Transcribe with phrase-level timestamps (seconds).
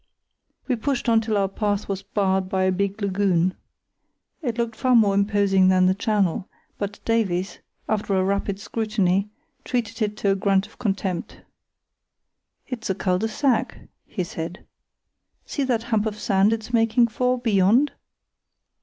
[0.67, 3.53] We pushed on till our path was barred by a big lagoon.
[4.41, 9.29] It looked far more imposing than the channel; but Davies, after a rapid scrutiny,
[9.63, 11.41] treated it to a grunt of contempt.
[12.65, 13.77] "It's a cul de sac,"
[14.07, 14.65] he said.
[15.45, 17.91] "See that hump of sand it's making for, beyond?"